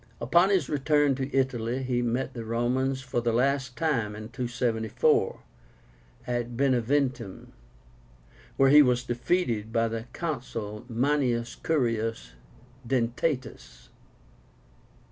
[0.19, 5.41] Upon his return to Italy he met the Romans for the last time in 274,
[6.27, 7.53] near BENEVENTUM,
[8.57, 12.31] where he was defeated by the Consul MANIUS CURIOUS
[12.87, 13.89] DENTÁTUS.